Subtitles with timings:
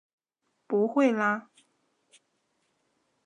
[0.65, 1.47] 不会啦！